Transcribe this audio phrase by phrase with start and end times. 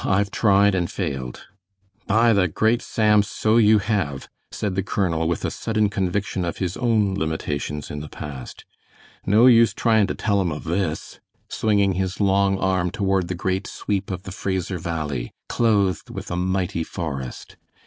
[0.03, 1.45] I've tried and failed."
[2.07, 6.57] "By the great Sam, so you have!" said the colonel, with a sudden conviction of
[6.57, 8.65] his own limitations in the past.
[9.27, 11.19] "No use tryin' to tell 'em of this,"
[11.49, 16.35] swinging his long arm toward the great sweep of the Fraser Valley, clothed with a
[16.35, 17.55] mighty forest.